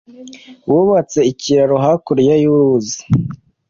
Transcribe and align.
Bubatse 0.69 1.19
ikiraro 1.31 1.75
hakurya 1.85 2.33
y'uruzi. 2.43 2.99